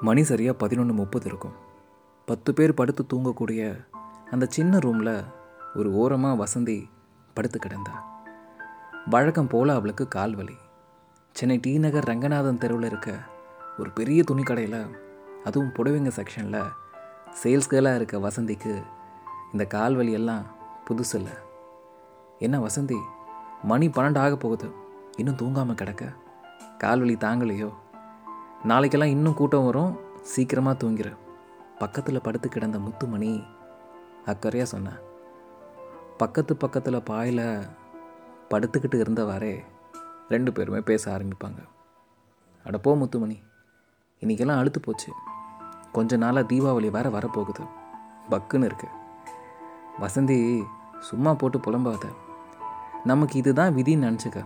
[0.00, 1.52] மணி சரியாக பதினொன்று முப்பது இருக்கும்.
[2.26, 3.86] பத்து பேர் படுத்து தூங்கக்கூடிய
[4.30, 5.24] அந்த சின்ன ரூமில்
[5.74, 6.90] ஒரு ஓரமாக வசந்தி
[7.34, 7.94] படுத்து கிடந்தா.
[9.06, 10.56] வழக்கம் போல் அவளுக்கு கால் வலி.
[11.32, 13.18] சென்னை டி நகர் ரங்கநாதன் தெருவில் இருக்க
[13.78, 14.90] ஒரு பெரிய துணிக்கடையில்
[15.44, 16.70] அதுவும் புடவைங்க செக்ஷனில்
[17.42, 18.82] சேல்ஸ் கேர்லாக இருக்க வசந்திக்கு
[19.52, 20.42] இந்த கால் வலியெல்லாம்
[20.90, 21.32] புதுசு இல்லை.
[22.38, 22.98] என்ன வசந்தி
[23.62, 24.70] மணி பன்னெண்டு ஆக போகுது.
[25.16, 26.12] இன்னும் தூங்காமல் கிடக்க.
[26.78, 27.70] கால் வலி தாங்கலையோ?
[28.68, 29.98] நாளைக்கெல்லாம் இன்னும் கூட்டம் வரும்.
[30.22, 31.16] சீக்கிரமாக தூங்கிற
[31.78, 33.42] பக்கத்தில் படுத்து கிடந்த முத்துமணி
[34.26, 34.98] அக்கறையாக சொன்னேன்
[36.16, 37.66] பக்கத்து பக்கத்தில் பாயில்
[38.50, 39.64] படுத்துக்கிட்டு இருந்தவாறே
[40.28, 41.60] ரெண்டு பேருமே பேச ஆரம்பிப்பாங்க.
[42.64, 43.42] அடப்போ முத்துமணி
[44.20, 45.12] இன்றைக்கெல்லாம் அழுத்து போச்சு.
[45.92, 47.66] கொஞ்ச நாளாக தீபாவளி வேறு வரப்போகுது.
[48.30, 48.88] பக்குன்னு இருக்கு.
[50.00, 50.64] வசந்தி
[51.00, 52.04] சும்மா போட்டு புலம்பாத.
[53.04, 54.44] நமக்கு இதுதான் விதின்னு நினச்சிக்க.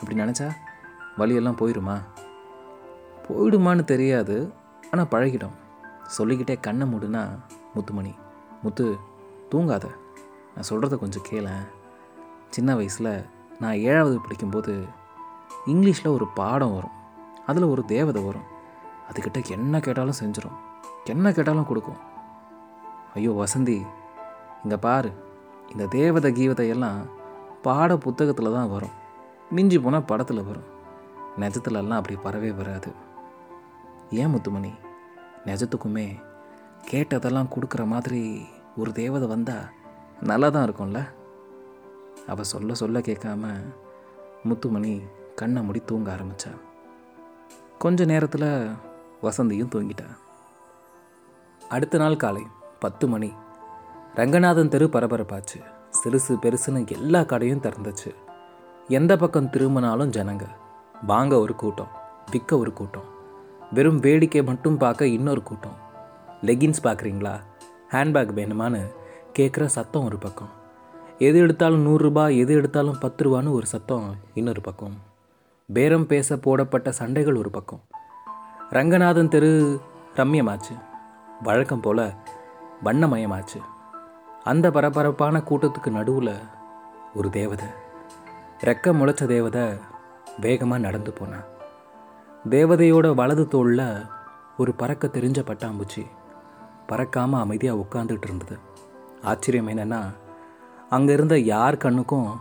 [0.00, 0.50] அப்படி நினச்சா
[1.16, 2.00] வழியெல்லாம் போயிடுமா
[3.30, 4.52] போயிடுமான்னு தெரியாது.
[4.90, 5.56] ஆனால் பழகிடும்.
[6.16, 7.22] சொல்லிக்கிட்டே கண்ணை மூடுனா
[7.74, 8.14] முத்துமணி
[8.62, 8.86] முத்து
[9.50, 9.86] தூங்காத.
[10.54, 11.66] நான் சொல்கிறத கொஞ்சம் கேளேன்
[12.54, 13.12] சின்ன வயசில்
[13.62, 14.72] நான் ஏழாவது படிக்கும்போது
[15.66, 16.96] இங்கிலீஷில் ஒரு பாடம் வரும்.
[17.46, 18.48] அதில் ஒரு தேவதை வரும்.
[19.08, 20.58] அதுக்கிட்ட என்ன கேட்டாலும் செஞ்சிடும்
[21.04, 22.00] என்ன கேட்டாலும் கொடுக்கும்.
[23.14, 23.76] ஐயோ வசந்தி
[24.62, 25.10] இங்கே பாரு.
[25.72, 26.98] இந்த தேவதை கீவதை எல்லாம்
[27.62, 28.96] பாட புத்தகத்தில் தான் வரும்.
[29.50, 30.68] மிஞ்சி போனால் படத்தில் வரும்.
[31.42, 32.90] நிஜத்துலலாம் அப்படி வரவே வராது.
[34.10, 34.72] ஏன் முத்துமணி?
[35.44, 36.22] நிஜத்துக்குமே
[36.90, 39.68] கேட்டதெல்லாம் கொடுக்குற மாதிரி ஒரு தேவதை வந்தால்
[40.20, 41.08] நல்லா தான் இருக்கும்ல?
[42.28, 43.46] அவள் சொல்ல சொல்ல கேட்காம
[44.42, 45.02] முத்துமணி
[45.34, 46.60] கண்ணை மூடி தூங்க ஆரம்பித்தா
[47.78, 48.68] கொஞ்ச நேரத்தில்
[49.22, 50.16] வசந்தியும் தூங்கிட்டா.
[51.68, 52.46] அடுத்த நாள் காலை
[52.78, 53.32] பத்து மணி.
[54.14, 55.64] ரங்கநாதன் தெரு பரபரப்பாச்சு.
[56.04, 58.14] சிறுசு பெருசுன்னு எல்லா கடையும் திறந்துச்சு.
[58.88, 60.48] எந்த பக்கம் திரும்பினாலும் ஜனங்க.
[61.06, 61.88] வாங்க ஒரு கூட்டம்
[62.30, 63.18] விற்க ஒரு கூட்டம்.
[63.72, 65.76] வெறும் வேடிக்கை மட்டும் பார்க்க இன்னொரு கூட்டம்.
[66.42, 67.40] லெகின்ஸ் பார்க்குறீங்களா?
[67.90, 68.80] ஹேண்ட்பேக் வேணுமான்னு
[69.38, 70.48] கேட்குற சத்தம் ஒரு பக்கம்.
[71.18, 74.94] எது எடுத்தாலும் நூறுரூபா எது எடுத்தாலும் பத்து ரூபான்னு ஒரு சத்தம் இன்னொரு பக்கம்.
[75.72, 77.80] பேரம் பேச போடப்பட்ட சண்டைகள் ஒரு பக்கம்.
[78.70, 79.80] ரங்கநாதன் தெரு
[80.14, 80.80] ரம்யமாச்சு.
[81.42, 82.12] வழக்கம் போல்
[82.84, 83.60] வண்ணமயமாச்சு.
[84.44, 86.34] அந்த பரபரப்பான கூட்டத்துக்கு நடுவில்
[87.14, 87.66] ஒரு தேவதை.
[88.64, 89.62] ரெக்க முளைச்ச தேவதை
[90.40, 91.58] வேகமாக நடந்து போனான்
[92.48, 94.06] தேவதையோட வலது தோளில்
[94.56, 96.06] ஒரு பறக்க தெரிஞ்ச பட்டாம்பூச்சி.
[96.88, 98.58] பறக்காமல் அமைதியாக உட்காந்துட்டு இருந்தது.
[99.22, 100.14] ஆச்சரியம் என்னென்னா
[100.90, 102.40] அங்கே இருந்த யார் கண்ணுக்கும்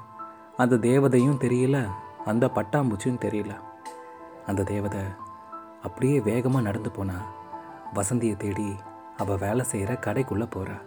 [0.58, 1.88] அந்த தேவதையும் தெரியல
[2.26, 3.54] அந்த பட்டாம்பூச்சியும் தெரியல.
[4.48, 5.02] அந்த தேவதை
[5.84, 7.18] அப்படியே வேகமாக நடந்து போனா
[7.94, 8.76] வசந்தியை தேடி
[9.18, 10.78] அவள் வேலை செய்கிற கடைக்குள்ளே போகிறா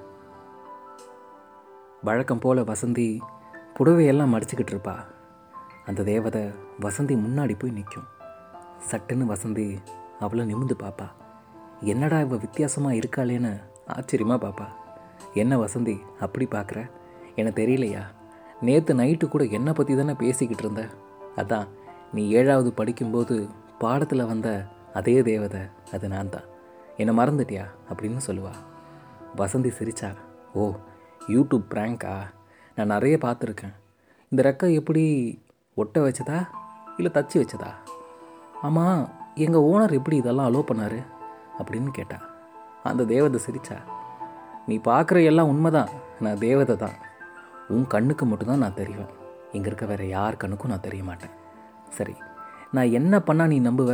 [2.03, 3.19] வழக்கம் போல் வசந்தி
[3.79, 4.97] புடவையெல்லாம் மடிச்சுக்கிட்டு இருப்பா.
[5.87, 6.43] அந்த தேவதை
[6.81, 8.09] வசந்தி முன்னாடி போய் நிற்கும்
[8.91, 9.79] சட்டுன்னு வசந்தி
[10.21, 11.11] அவளை நிமிந்து பாப்பா.
[11.81, 14.67] என்னடா இவ வித்தியாசமாக இருக்காளேன்னு ஆச்சரியமாக பாப்பா.
[15.35, 16.91] என்ன வசந்தி அப்படி பார்க்குற
[17.37, 18.03] எனக்கு தெரியலையா?
[18.61, 20.87] நேற்று நைட்டு கூட என்னை பற்றி தானே பேசிக்கிட்டு இருந்த?
[21.37, 21.69] அதான்
[22.13, 23.49] நீ ஏழாவது படிக்கும்போது
[23.79, 25.61] பாடத்தில் வந்த அதே தேவதை
[25.93, 26.43] அது நான் தான்.
[26.97, 27.65] என்னை மறந்துட்டியா?
[27.93, 28.51] அப்படின்னு சொல்லுவா.
[29.37, 30.15] வசந்தி சிரிச்சா.
[30.53, 30.73] ஓ
[31.29, 32.15] யூடியூப் ப்ராங்க்கா
[32.75, 33.75] நான் நிறைய பார்த்துருக்கேன்.
[34.29, 35.05] இந்த ரெக்கை எப்படி
[35.75, 36.49] ஒட்ட வச்சதா?
[36.97, 37.71] இல்லை தச்சு வச்சதா?
[38.63, 39.03] ஆமாம்
[39.35, 41.01] எங்கள் ஓனர் எப்படி இதெல்லாம் அலோவ் பண்ணாரு
[41.59, 42.19] அப்படின்னு கேட்டா
[42.83, 43.77] அந்த தேவதை சிரிச்சா
[44.67, 45.91] நீ பார்க்குற எல்லாம் உண்மைதான்
[46.21, 46.97] நான் தேவதை தான்.
[47.69, 49.13] உன் கண்ணுக்கு மட்டும்தான் நான் தெரிவேன்
[49.53, 51.35] இங்கே இருக்க வேற யார் கண்ணுக்கும் நான் தெரிய மாட்டேன்.
[51.89, 52.15] சரி
[52.71, 53.93] நான் என்ன பண்ணால் நீ நம்புவ?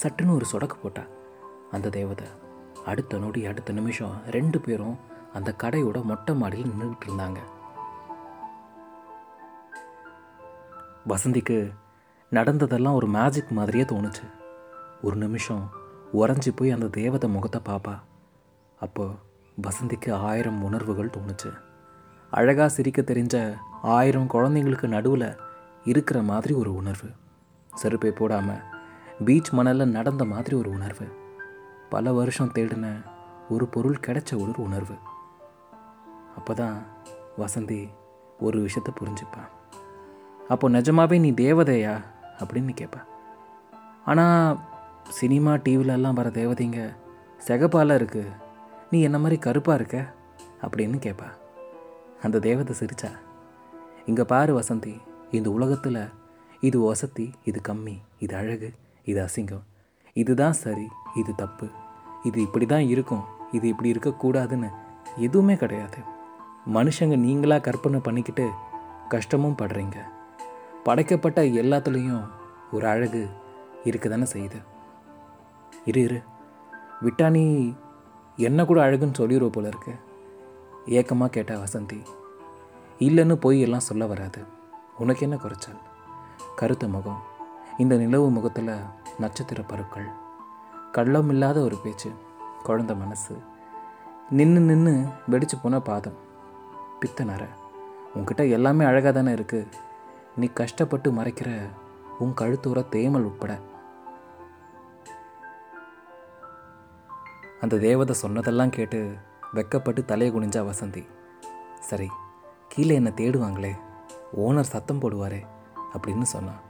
[0.00, 1.04] சட்டுன்னு ஒரு சொடக்கு போட்டா
[1.70, 2.26] அந்த தேவதை
[2.84, 4.96] அடுத்த நொடி அடுத்த நிமிஷம் ரெண்டு பேரும்
[5.32, 7.40] அந்த கடையோட மொட்டை மாடியில் நின்றுட்டு இருந்தாங்க.
[11.12, 11.56] வசந்திக்கு
[12.34, 14.26] நடந்ததெல்லாம் ஒரு மேஜிக் மாதிரியே தோணுச்சு.
[15.02, 15.64] ஒரு நிமிஷம்
[16.20, 17.94] உறைஞ்சி போய் அந்த தேவதை முகத்தை பார்ப்பா
[18.80, 19.04] அப்போ
[19.58, 21.50] வசந்திக்கு ஆயிரம் உணர்வுகள் தோணுச்சு.
[22.30, 23.34] அழகாக சிரிக்க தெரிஞ்ச
[23.96, 25.28] ஆயிரம் குழந்தைங்களுக்கு நடுவில்
[25.84, 27.08] இருக்கிற மாதிரி ஒரு உணர்வு.
[27.74, 28.62] செருப்பை போடாமல்
[29.24, 31.06] பீச் மணலில் நடந்த மாதிரி ஒரு உணர்வு.
[31.90, 32.86] பல வருஷம் தேடின
[33.48, 34.96] ஒரு பொருள் கிடைச்ச ஒரு உணர்வு.
[36.36, 36.78] அப்போ தான்
[37.38, 37.82] வசந்தி
[38.40, 39.50] ஒரு விஷயத்தை புரிஞ்சுப்பான்
[40.48, 41.94] அப்போ நிஜமாவே நீ தேவதையா?
[42.40, 43.06] அப்படின்னு கேட்பேன்
[44.04, 44.58] ஆனால்
[45.08, 46.94] சினிமா டிவிலெல்லாம் வர தேவதைங்க
[47.48, 48.32] சிகப்பால இருக்குது
[48.90, 49.98] நீ என்ன மாதிரி கருப்பாக இருக்க?
[50.62, 51.28] அப்படின்னு கேட்பா
[52.22, 53.10] அந்த தேவதை சிரிச்சா.
[54.06, 54.94] இங்கே பாரு வசந்தி
[55.30, 56.00] இந்த உலகத்தில்
[56.60, 58.72] இது வசதி இது கம்மி இது அழகு
[59.04, 59.64] இது அசிங்கம்.
[60.12, 61.66] இதுதான் சரி இது தப்பு.
[62.22, 64.68] இது இப்படி தான் இருக்கும் இது இப்படி இருக்கக்கூடாதுன்னு
[65.16, 65.98] எதுவுமே கிடையாது.
[66.74, 68.48] மனுஷங்க நீங்களாக கற்பனை பண்ணிக்கிட்டு
[69.08, 69.98] கஷ்டமும் படுறீங்க.
[70.84, 72.28] படைக்கப்பட்ட எல்லாத்துலேயும்
[72.72, 73.28] ஒரு அழகு
[73.84, 74.62] இருக்க தானே செய்யுது?
[75.84, 76.22] இரு இரு.
[77.02, 77.74] விட்டா நீ
[78.36, 79.94] என்ன கூட அழகுன்னு சொல்லிடுவ போல இருக்கு.
[80.86, 82.04] ஏக்கமாக கேட்டா வசந்தி.
[82.98, 84.42] இல்லைன்னு பொய் எல்லாம் சொல்ல வராது.
[84.98, 85.78] உனக்கு என்ன குறைச்சல்?
[86.56, 87.22] கருத்த முகம்.
[87.78, 88.70] இந்த நிலவு முகத்தில்
[89.18, 90.06] நட்சத்திர பருக்கள்.
[90.92, 92.10] கள்ளம் இல்லாத ஒரு பேச்சு.
[92.64, 93.36] குழந்த மனசு.
[94.30, 96.16] நின்று நின்று வெடிச்சு போன பாதம்.
[97.00, 97.46] பித்த நர.
[98.14, 99.66] உங்ககிட்ட எல்லாமே அழகாக தானே இருக்குது
[100.40, 101.48] நீ கஷ்டப்பட்டு மறைக்கிற
[102.22, 103.52] உன் கழுத்தூர தேமல் உட்பட.
[107.60, 109.00] அந்த தேவதை சொன்னதெல்லாம் கேட்டு
[109.56, 111.02] வெக்கப்பட்டு தலையை குனிஞ்சா வசந்தி.
[111.88, 112.08] சரி
[112.72, 113.72] கீழே என்னை தேடுவாங்களே
[114.44, 115.40] ஓனர் சத்தம் போடுவாரே
[115.94, 116.62] அப்படின்னு சொன்னான்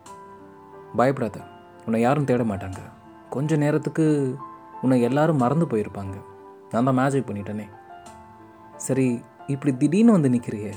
[1.01, 1.39] பயப்படாத
[1.87, 2.81] உன்னை யாரும் தேட மாட்டாங்க.
[3.35, 4.05] கொஞ்ச நேரத்துக்கு
[4.83, 6.17] உன்னை எல்லாரும் மறந்து போயிருப்பாங்க.
[6.71, 7.67] நான் தான் மேஜிக் பண்ணிட்டேனே.
[8.87, 9.07] சரி
[9.47, 10.73] இப்படி திடீர்னு வந்து நிற்கிறியே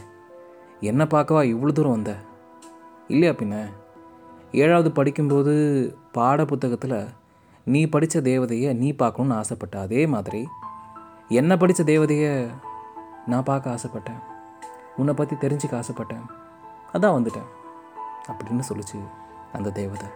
[0.92, 2.14] என்ன பார்க்கவா இவ்வளோ தூரம் வந்த?
[3.08, 3.74] இல்லையா பின்ன?
[4.52, 5.54] ஏழாவது படிக்கும்போது
[6.12, 7.08] பாட புத்தகத்தில்
[7.66, 10.48] நீ படித்த தேவதையை நீ பார்க்கணுன்னு ஆசைப்பட்ட அதே மாதிரி
[11.30, 12.50] என்னை படித்த தேவதையை
[13.26, 14.20] நான் பார்க்க ஆசைப்பட்டேன்
[14.98, 16.26] உன்னை பற்றி தெரிஞ்சுக்க ஆசைப்பட்டேன்
[16.94, 17.48] அதான் வந்துட்டேன்
[18.28, 19.00] அப்படின்னு சொல்லிச்சு
[19.54, 20.08] அந்த தேவதை.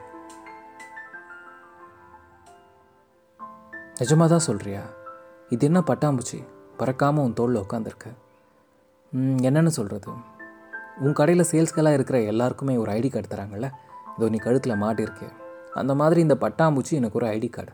[3.95, 4.81] நிஜமாக தான் சொல்கிறியா
[5.49, 6.47] இது என்ன பட்டாம்பூச்சி?
[6.79, 8.07] பறக்காமல் உன் தோளில் உட்காந்துருக்க
[9.17, 10.11] என்னென்னு சொல்கிறது
[10.99, 13.71] உன் கடையில் சேல்ஸ்கெல்லாம் இருக்கிற எல்லாருக்குமே ஒரு ஐடி கார்டு தராங்கல்ல?
[14.17, 15.29] இதோ நீ கழுத்தில் மாட்டிருக்கே
[15.73, 17.73] அந்த மாதிரி இந்த பட்டாம்பூச்சி எனக்கு ஒரு ஐடி கார்டு.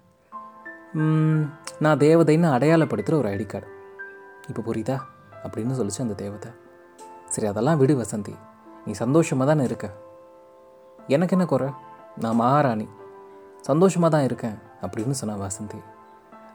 [1.79, 3.67] நான் தேவதைன்னு அடையாளப்படுத்துகிற ஒரு ஐடி கார்டு.
[4.47, 4.97] இப்போ புரியுதா?
[5.43, 6.51] அப்படின்னு சொல்லிச்சு அந்த தேவதை.
[7.29, 8.35] சரி அதெல்லாம் விடு வசந்தி.
[8.85, 9.87] நீ சந்தோஷமாக தானே இருக்க?
[11.07, 11.69] எனக்கு என்ன குறை?
[12.17, 12.87] நான் மகாராணி.
[13.61, 15.79] சந்தோஷமாக தான் இருக்கேன் அப்படின்னு சொன்னா வசந்தி.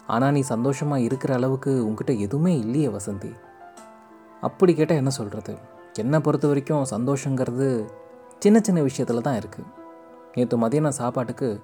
[0.06, 3.32] ஆனால் நீ சந்தோஷமாக இருக்கிற அளவுக்கு உங்ககிட்ட எதுவுமே இல்லையே வசந்தி.
[4.40, 5.58] அப்படி கேட்டால் என்ன சொல்கிறது
[6.00, 7.66] என்னை பொறுத்த வரைக்கும் சந்தோஷங்கிறது
[8.38, 9.70] சின்ன சின்ன விஷயத்தில் தான் இருக்குது
[10.34, 11.62] நேற்று மதியானம் சாப்பாட்டுக்கு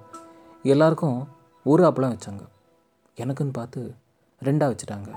[0.63, 1.29] எல்லாருக்கும்
[1.67, 2.43] ஒரு அப்பளம் வச்சாங்க.
[3.17, 3.81] எனக்குன்னு பார்த்து
[4.43, 5.11] ரெண்டாக வச்சுட்டாங்க.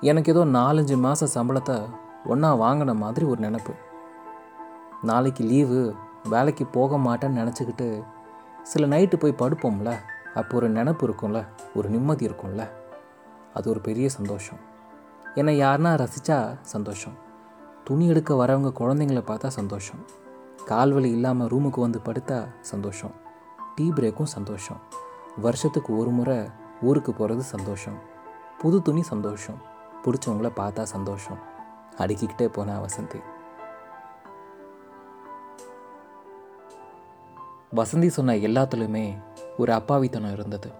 [0.00, 1.76] எனக்கு ஏதோ நாலஞ்சு மாத சம்பளத்தை
[2.24, 3.74] ஒன்றா வாங்கின மாதிரி ஒரு நினப்பு.
[5.02, 5.94] நாளைக்கு லீவு
[6.28, 8.02] வேலைக்கு போக மாட்டேன்னு நினச்சிக்கிட்டு
[8.62, 9.92] சில நைட்டு போய் படுப்போம்ல
[10.34, 12.64] அப்போ ஒரு நினப்பு இருக்கும்ல ஒரு நிம்மதி இருக்கும்ல.
[13.54, 14.60] அது ஒரு பெரிய சந்தோஷம்.
[15.34, 17.28] என்னை யாருன்னா ரசித்தா சந்தோஷம்.
[17.90, 20.04] துணி எடுக்க வரவங்க குழந்தைங்கள பார்த்தா சந்தோஷம்.
[20.66, 23.10] கால்வலி இல்லாமல் ரூமுக்கு வந்து படுத்தா சந்தோஷம்.
[23.74, 24.76] டீ பிரேக்கும் சந்தோஷம்.
[25.36, 26.48] வருஷத்துக்கு ஒரு முறை
[26.82, 27.98] ஊருக்கு போகிறது சந்தோஷம்.
[28.58, 29.54] புது துணி சந்தோஷம்.
[30.04, 31.38] பிடிச்சவங்கள பார்த்தா சந்தோஷம்.
[31.96, 33.22] அடுக்கிக்கிட்டே போனா வசந்தி.
[37.74, 39.22] வசந்தி சொன்ன எல்லாத்துலேயுமே
[39.58, 40.72] ஒரு அப்பாவித்தனம் இருந்தது.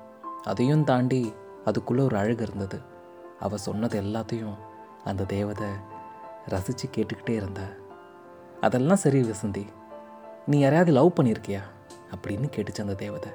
[0.42, 1.34] அதையும் தாண்டி
[1.64, 2.80] அதுக்குள்ளே ஒரு அழகு இருந்தது.
[3.40, 4.54] அவள் சொன்னது எல்லாத்தையும்
[5.04, 5.89] அந்த தேவதை
[6.46, 7.62] ரசித்து கேட்டுக்கிட்டே இருந்தா.
[8.60, 9.66] அதெல்லாம் சரி வசந்தி
[10.46, 11.60] நீ யாரையாவது லவ் பண்ணியிருக்கியா?
[12.16, 13.32] அப்படின்னு கேட்டுச்சு அந்த தேவதை.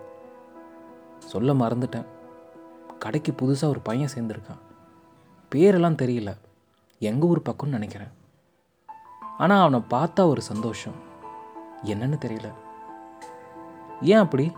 [1.20, 2.06] சொல்ல மறந்துட்டேன்.
[3.00, 4.60] கடைக்கு புதுசாக ஒரு பையன் சேர்ந்துருக்கான்.
[5.56, 6.38] பேரெல்லாம் தெரியல.
[7.00, 8.08] எங்கள் ஊர் பக்கம்னு நினைக்கிறேன்.
[9.38, 10.94] ஆனால் அவனை பார்த்தா ஒரு சந்தோஷம்.
[11.84, 12.54] என்னன்னு தெரியல.
[14.02, 14.52] ஏன் அப்படி?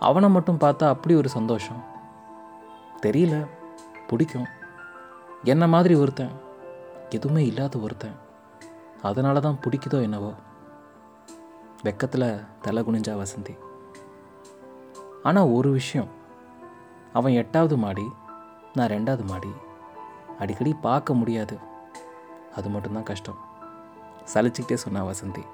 [0.00, 1.84] அவனை மட்டும் பார்த்தா அப்படி ஒரு சந்தோஷம்.
[3.02, 3.46] தெரியல.
[4.06, 4.46] பிடிக்கும்.
[5.44, 6.46] என்ன மாதிரி ஒருத்தன்.
[7.10, 8.16] எதுவுமே இல்லாத ஒருத்தன்.
[9.02, 10.32] அதனால தான் பிடிக்குதோ என்னவோ.
[11.84, 13.54] வெக்கத்தில் தலை குனிஞ்சா வசந்தி.
[15.22, 16.08] ஆனால் ஒரு விஷயம்.
[17.12, 18.06] அவன் எட்டாவது மாடி
[18.74, 19.52] நான் ரெண்டாவது மாடி.
[20.38, 21.58] அடிக்கடி பார்க்க முடியாது.
[22.56, 23.38] அது மட்டும்தான் கஷ்டம்.
[24.34, 25.44] சலிச்சுக்கிட்டே சொன்னா வசந்தி.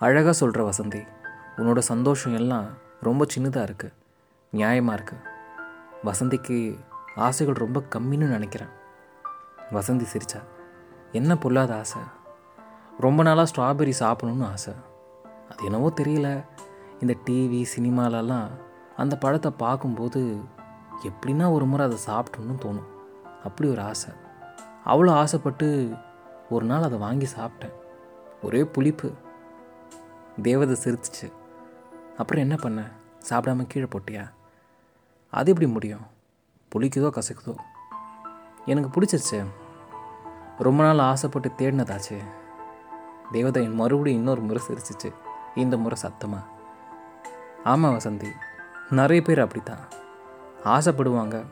[0.00, 1.02] அழகாக சொல்கிற வசந்தி
[1.56, 2.66] உன்னோட சந்தோஷம் எல்லாம்
[3.00, 3.94] ரொம்ப சின்னதாக இருக்குது
[4.52, 5.22] நியாயமாக இருக்குது
[6.04, 6.78] வசந்திக்கு
[7.16, 8.68] ஆசைகள் ரொம்ப கம்மின்னு நினைக்கிறேன்.
[9.72, 10.42] வசந்தி சிரிச்சா.
[11.12, 12.02] என்ன பொல்லாத ஆசை?
[13.00, 14.74] ரொம்ப நாளாக ஸ்ட்ராபெரி சாப்பிடணும்னு ஆசை.
[15.50, 16.44] அது என்னவோ தெரியல.
[17.00, 18.48] இந்த டிவி சினிமாலெல்லாம்
[18.96, 20.40] அந்த பழத்தை பார்க்கும்போது
[21.02, 22.86] எப்படின்னா ஒரு முறை அதை சாப்பிட்டணும்னு தோணும்.
[23.44, 24.14] அப்படி ஒரு ஆசை.
[24.86, 25.94] அவ்வளோ ஆசைப்பட்டு
[26.50, 27.72] ஒரு நாள் அதை வாங்கி சாப்பிட்டேன்.
[28.42, 29.12] ஒரே புளிப்பு.
[30.42, 31.32] தேவதை சிரிச்சிச்சு.
[32.16, 32.90] அப்புறம் என்ன பண்ண?
[33.30, 34.30] சாப்பிடாம கீழே போட்டியா?
[35.30, 36.12] அது எப்படி முடியும்?
[36.74, 37.56] புளிக்குதோ கசக்குதோ?
[38.64, 39.44] எனக்கு பிடிச்சிருச்சு.
[40.58, 42.16] ரொம்ப நாள் ஆசைப்பட்டு தேடினதாச்சு.
[43.32, 45.12] தேவதை மறுபடியும் இன்னொரு முறை சிரிச்சிச்சு.
[45.54, 46.44] இந்த முறை சத்தமாக
[47.64, 48.30] ஆமாம் வசந்தி
[48.90, 49.84] நிறைய பேர் அப்படித்தான்.
[50.64, 51.44] ஆசைப்படுவாங்க.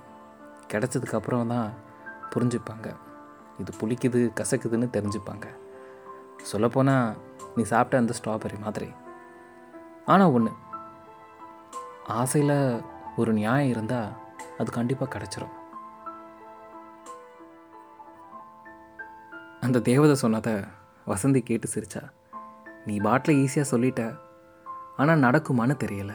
[0.68, 1.72] கிடச்சதுக்கப்புறம் தான்
[2.30, 2.96] புரிஞ்சுப்பாங்க.
[3.58, 5.46] இது புளிக்குது கசக்குதுன்னு தெரிஞ்சுப்பாங்க.
[6.42, 7.16] சொல்லப்போனால்
[7.56, 8.92] நீ சாப்பிட்ட அந்த ஸ்ட்ராபெரி மாதிரி.
[10.06, 10.52] ஆனால் ஒன்று
[12.06, 12.82] ஆசையில்
[13.16, 14.20] ஒரு நியாயம் இருந்தால்
[14.58, 15.60] அது கண்டிப்பாக கிடச்சிரும்.
[19.60, 20.52] அந்த தேவதை சொன்னதை
[21.06, 22.10] வசந்தி கேட்டு சிரிச்சா.
[22.86, 24.18] நீ பாட்டில் ஈஸியாக சொல்லிட்ட.
[24.96, 26.12] ஆனால் நடக்குமான்னு தெரியல.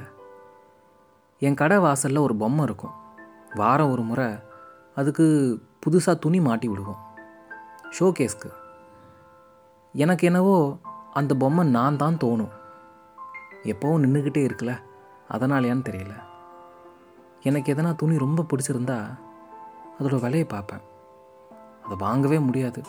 [1.40, 2.92] என் கடை வாசலில் ஒரு பொம்மை இருக்கும்.
[3.56, 4.34] வாரம் ஒரு முறை
[4.96, 7.06] அதுக்கு புதுசாக துணி மாட்டி விடுவோம்.
[8.00, 8.52] ஷோகேஸ்க்கு.
[9.94, 10.78] எனக்கு என்னவோ
[11.14, 12.52] அந்த பொம்மை நான் தான் தோணும்.
[13.64, 14.82] எப்போவும் நின்றுக்கிட்டே இருக்கல
[15.32, 16.27] அதனாலையான்னு தெரியல.
[17.42, 19.18] எனக்கு எதனா துணி ரொம்ப பிடிச்சிருந்தா
[20.00, 20.82] அதோட விலையை பார்ப்பேன்.
[21.84, 22.82] அதை வாங்கவே முடியாது.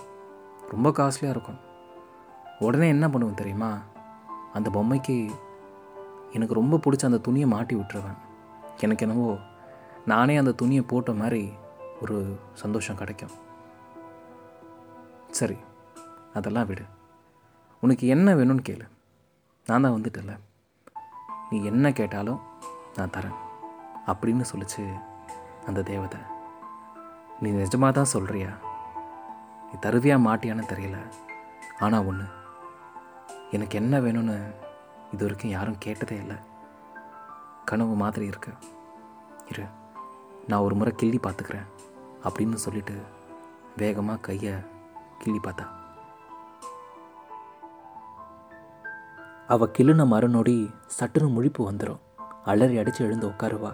[0.69, 1.61] ரொம்ப காஸ்ட்லியாக இருக்கும்.
[2.59, 3.83] உடனே என்ன பண்ணுவேன் தெரியுமா?
[4.53, 5.31] அந்த பொம்மைக்கு
[6.33, 8.19] எனக்கு ரொம்ப பிடிச்ச அந்த துணியை மாட்டி விட்டுருவேன்.
[8.81, 9.39] எனக்கு என்னவோ
[10.07, 11.53] நானே அந்த துணியை போட்ட மாதிரி
[12.03, 13.31] ஒரு சந்தோஷம் கிடைக்கும்.
[15.31, 15.57] சரி
[16.35, 16.83] அதெல்லாம் விடு.
[17.81, 18.89] உனக்கு என்ன வேணும்னு கேளு.
[19.67, 20.39] நான் தான் வந்துட்டல
[21.51, 22.41] நீ என்ன கேட்டாலும்
[22.97, 23.47] நான் தரேன்.
[24.13, 24.83] அப்படின்னு சொல்லிச்சு
[25.69, 26.21] அந்த தேவதை.
[27.43, 28.51] நீ நிஜமாக தான் சொல்கிறியா
[29.67, 30.99] நீ தருவியா மாட்டியான்னு தெரியல.
[31.85, 32.27] ஆனால் ஒன்று
[33.57, 34.37] எனக்கு என்ன வேணும்னு
[35.13, 36.37] இது வரைக்கும் யாரும் கேட்டதே இல்லை.
[37.71, 38.53] கனவு மாதிரி இருக்கு.
[39.51, 39.65] இரு
[40.51, 41.69] நான் ஒரு முறை கிள்ளி பார்த்துக்கிறேன்
[42.27, 42.95] அப்படின்னு சொல்லிட்டு
[43.83, 44.55] வேகமாக கையை
[45.23, 45.67] கிள்ளி பார்த்தா.
[49.55, 50.57] அவள் கிள்ளுன மறுநொடி
[50.99, 52.03] சட்டுன்னு முழிப்பு வந்துடும்
[52.51, 53.71] அலறி அடித்து எழுந்து உட்காருவா.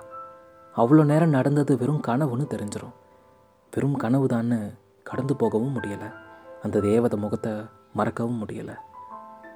[0.81, 2.95] அவ்வளோ நேரம் நடந்தது வெறும் கனவுன்னு தெரிஞ்சிடும்
[3.75, 4.59] வெறும் கனவு தான்னு
[5.09, 6.09] கடந்து போகவும் முடியலை.
[6.65, 7.53] அந்த தேவதை முகத்தை
[7.99, 8.77] மறக்கவும் முடியலை.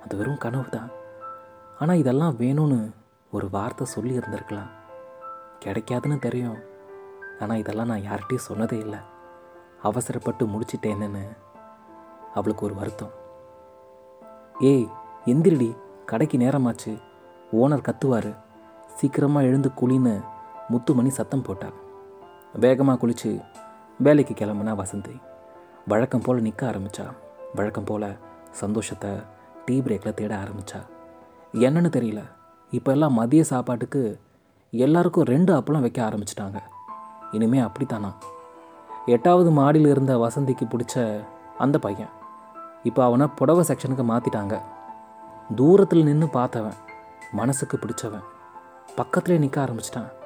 [0.03, 0.91] அது வெறும் கனவு தான்
[1.81, 2.79] ஆனால் இதெல்லாம் வேணும்னு
[3.37, 4.71] ஒரு வார்த்தை சொல்லி இருந்திருக்கலாம்.
[5.65, 6.59] கிடைக்காதுன்னு தெரியும்.
[7.43, 9.01] ஆனால் இதெல்லாம் நான் யார்கிட்டையும் சொன்னதே இல்லை.
[9.89, 11.27] அவசரப்பட்டு முடிச்சிட்டேன்னு
[12.35, 13.13] அவளுக்கு ஒரு வருத்தம்.
[14.71, 14.89] ஏய்
[15.33, 15.71] எந்திரிடி.
[16.11, 16.93] கடைக்கு நேரமாச்சு.
[17.61, 18.33] ஓனர் கத்துவார்.
[18.99, 20.15] சீக்கிரமாக எழுந்து குளின்னு
[20.71, 21.67] முத்துமணி சத்தம் போட்டா
[22.53, 23.31] வேகமாக குளித்து
[23.99, 25.15] வேலைக்கு கிளம்புனா வசந்தி.
[25.87, 27.07] வழக்கம் போல் நிற்க ஆரம்பித்தா
[27.55, 28.17] வழக்கம் போல்
[28.51, 29.11] சந்தோஷத்தை
[29.65, 30.81] டீ பிரேக்கில் தேட ஆரம்பிச்சா.
[31.53, 32.23] என்னன்னு தெரியல.
[32.71, 34.21] இப்போ எல்லாம் மதிய சாப்பாட்டுக்கு
[34.71, 36.59] எல்லாருக்கும் ரெண்டு அப்பளம் வைக்க ஆரம்பிச்சிட்டாங்க.
[37.33, 38.11] இனிமே அப்படித்தானா?
[39.07, 41.25] எட்டாவது மாடியில் இருந்த வசந்திக்கு பிடிச்ச
[41.59, 42.13] அந்த பையன்.
[42.83, 44.61] இப்போ அவனை புடவை செக்ஷனுக்கு மாற்றிட்டாங்க
[45.57, 46.79] தூரத்தில் நின்று பார்த்தவன்.
[47.33, 48.27] மனசுக்கு பிடிச்சவன்.
[48.97, 50.17] பக்கத்துலேயே நிற்க ஆரம்பிச்சிட்டான்.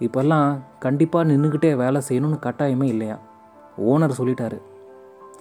[0.00, 0.48] இப்போல்லாம்
[0.84, 3.16] கண்டிப்பாக நின்றுக்கிட்டே வேலை செய்யணும்னு கட்டாயமே இல்லையா?
[3.90, 4.58] ஓனர் சொல்லிட்டாரு.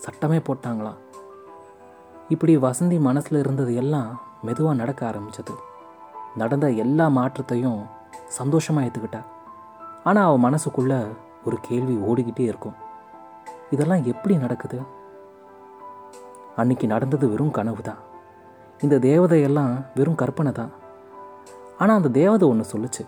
[0.06, 1.00] சட்டமே போட்டாங்களாம்
[2.30, 4.10] இப்படி வசந்தி மனசில் இருந்தது எல்லாம்
[4.48, 5.54] மெதுவாக நடக்க ஆரம்பிச்சது.
[6.42, 7.80] நடந்த எல்லா மாற்றத்தையும்
[8.38, 9.22] சந்தோஷமாக ஏற்றுக்கிட்டா
[10.04, 11.00] ஆனால் அவள் மனசுக்குள்ளே
[11.46, 12.78] ஒரு கேள்வி ஓடிக்கிட்டே இருக்கும்.
[13.72, 14.80] இதெல்லாம் எப்படி நடக்குது?
[16.62, 18.02] அன்னைக்கு நடந்தது வெறும் கனவு தான்
[18.82, 20.72] இந்த தேவதையெல்லாம் வெறும் கற்பனை தான்
[21.80, 23.04] ஆனால் அந்த தேவதை ஒன்று சொல்லுச்சு.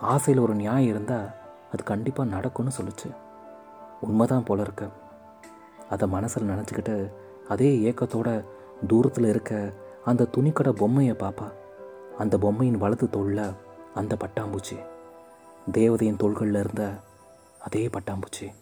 [0.00, 1.28] ஆசையில் ஒரு நியாயம் இருந்தால்
[1.72, 3.16] அது கண்டிப்பாக நடக்கும்னு சொல்லுச்சு.
[4.00, 4.88] உண்மைதான் போல இருக்க.
[5.90, 7.12] அதை மனசில் நினச்சிக்கிட்டு
[7.48, 8.44] அதே ஏக்கத்தோட
[8.86, 9.72] தூரத்தில் இருக்க
[10.04, 11.52] அந்த துணிக்கடை பொம்மையை பார்ப்பா
[12.18, 13.52] அந்த பொம்மையின் வலது தோளில்
[13.94, 14.84] அந்த பட்டாம்பூச்சி.
[15.72, 16.90] தேவதையின் தோள்களில் இருந்த
[17.60, 18.54] அதே பட்டாம்பூச்சி.